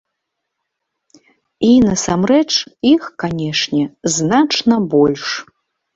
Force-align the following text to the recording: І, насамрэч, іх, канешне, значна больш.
І, 1.19 1.69
насамрэч, 1.89 2.47
іх, 2.95 3.03
канешне, 3.25 3.83
значна 4.17 4.75
больш. 4.95 5.23